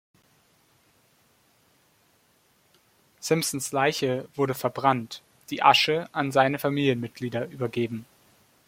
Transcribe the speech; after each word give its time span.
Simpsons 3.19 3.71
Leiche 3.71 4.27
wurde 4.33 4.55
verbrannt, 4.55 5.21
die 5.51 5.61
Asche 5.61 6.09
an 6.11 6.31
seine 6.31 6.57
Familienmitglieder 6.57 7.45
übergeben. 7.47 8.07